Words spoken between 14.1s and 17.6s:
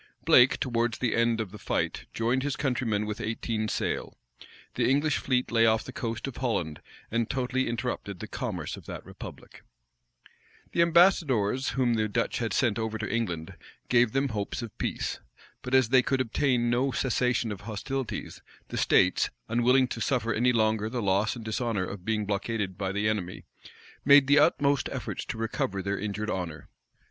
them hopes of peace. But as they could obtain no cessation